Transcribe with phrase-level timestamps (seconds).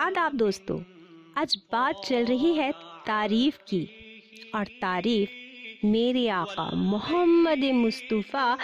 [0.00, 0.80] आदाब दोस्तों,
[1.36, 2.72] आज बात चल रही है
[3.06, 3.88] तारीफ़ की
[4.54, 5.30] और तारीफ़
[5.86, 8.58] मेरे आका मोहम्मद मुस्तफ़ा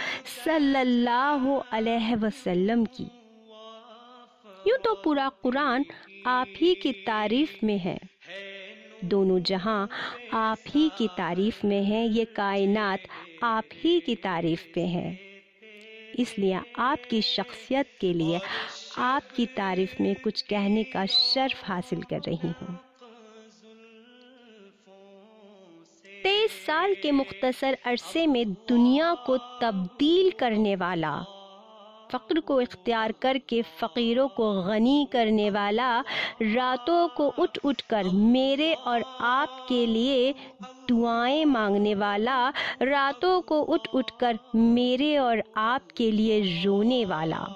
[0.45, 3.11] सल्लल्लाहु अलैहि वसल्लम की।
[4.69, 5.85] यूँ तो पूरा कुरान
[6.27, 8.01] आप ही की तारीफ़ में है।
[9.05, 9.89] दोनों जहाँ
[10.33, 13.01] आप ही की तारीफ़ में है, ये कायनात
[13.43, 15.30] आप ही की तारीफ़ में है।
[16.19, 18.41] इसलिए आपकी शख्सियत के लिए
[18.99, 22.79] आपकी तारीफ़ में कुछ कहने का शर्फ हासिल कर रही हूँ।
[26.23, 31.13] तेईस साल के मुख्तसर अरसे में दुनिया को तब्दील करने वाला
[32.11, 35.99] फ़क्र को इख्तियार करके फ़कीरों को गनी करने वाला
[36.43, 40.35] रातों को उठ उठ कर मेरे और आपके लिए
[40.89, 42.49] दुआएँ मांगने वाला,
[42.83, 47.47] रातों को उठ उठ कर मेरे और आपके लिए रोने वाला।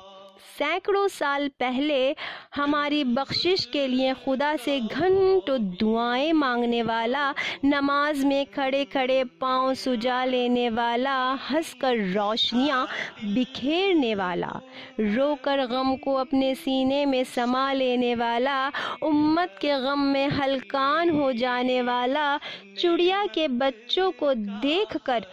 [0.58, 2.14] सैकड़ों साल पहले
[2.56, 9.74] हमारी बख्शिश के लिए खुदा से घंटों दुआएँ मांगने वाला, नमाज़ में खड़े खड़े पाँव
[9.74, 12.88] सुजा लेने वाला, हंसकर रोशनियाँ
[13.24, 14.60] बिखेरने वाला,
[15.00, 21.32] रोकर गम को अपने सीने में समा लेने वाला, उम्मत के गम में हलकान हो
[21.32, 22.40] जाने वाला,
[22.78, 25.26] चुड़िया के बच्चों को देखकर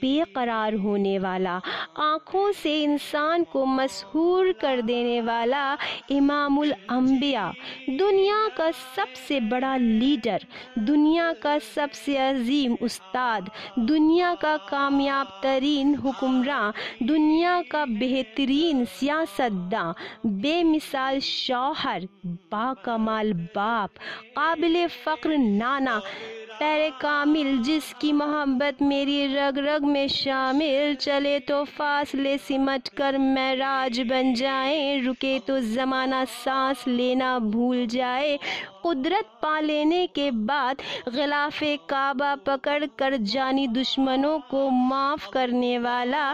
[0.00, 1.60] बेकरार होने वाला,
[1.98, 5.76] आँखों से इंसान को मशहूर कर देने वाला
[6.10, 7.52] इमामुल अम्बिया
[7.90, 10.44] दुनिया का सबसे बड़ा लीडर,
[10.78, 16.72] दुनिया का सबसे अजीम उस्ताद, दुनिया का कामयाब तरीन हुक्मरान,
[17.06, 19.94] दुनिया का बेहतरीन सियासतदान,
[20.40, 23.90] बेमिसाल शौहर, बाकमाल बाप
[24.36, 26.00] काबिल फ़ख्र नाना
[26.60, 33.54] पैर कामिल जिसकी मोहब्बत मेरी रग रग में शामिल। चले तो फासले सिमट कर मैं
[33.56, 38.38] राज बन जाए। रुके तो ज़माना सांस लेना भूल जाए।
[38.82, 40.76] कुदरत पा लेने के बाद
[41.08, 46.32] गिलाफ काबा पकड़ कर जानी दुश्मनों को माफ़ करने वाला,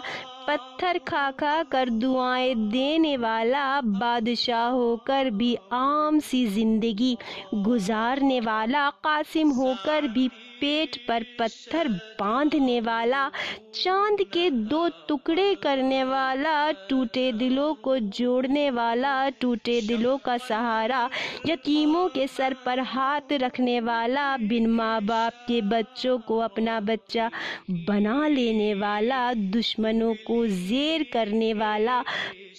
[0.49, 7.17] पत्थर खा खा कर दुआएँ देने वाला, बादशाह होकर भी आम सी ज़िंदगी
[7.55, 10.29] गुजारने वाला, कासिम होकर भी
[10.65, 13.31] पेट पर पत्थर बांधने वाला,
[13.75, 21.11] चाँद के दो टुकड़े करने वाला, टूटे दिलों को जोड़ने वाला, टूटे दिलों का सहारा,
[21.47, 27.31] यतीमों के सर पर हाथ रखने वाला, बिन माँ बाप के बच्चों को अपना बच्चा
[27.71, 32.05] बना लेने वाला, दुश्मनों को जेर करने वाला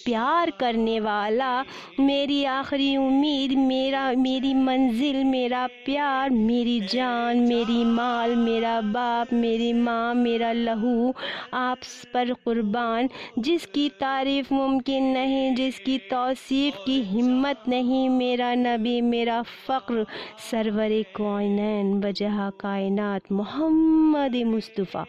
[0.06, 1.64] प्यार करने वाला।
[2.00, 9.72] मेरी आखिरी उम्मीद, मेरा, मेरी मंजिल, मेरा प्यार, मेरी जान, मेरी माल, मेरा बाप, मेरी
[9.72, 11.14] माँ, मेरा लहू,
[11.54, 11.78] आप
[12.14, 13.08] पर कुर्बान।
[13.38, 20.06] जिसकी तारीफ़ मुमकिन नहीं, जिसकी तोसीफ़ की हिम्मत नहीं, मेरा नबी, मेरा फ़क्र
[20.50, 25.04] सरवर कौनैन बजहा कायनात मोहम्मद मुस्तफ़ा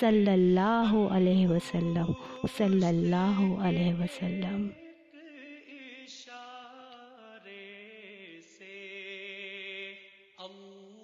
[0.00, 2.14] सल्लल्लाहु अलैहि वसल्लम,
[2.58, 4.62] सल्लल्लाहु अलैहि वसल्लम। করলাম